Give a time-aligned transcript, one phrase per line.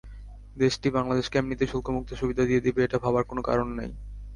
[0.55, 3.91] দেশটি বাংলাদেশকে এমনিতেই শুল্কমুক্ত সুবিধা দিয়ে দেবে, এটা ভাবার কোনো কারণ নেই।